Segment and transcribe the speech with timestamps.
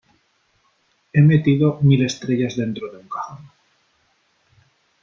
[1.13, 3.51] He metido mil estrellas dentro de un cajón.